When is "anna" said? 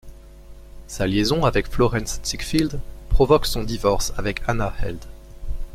4.47-4.73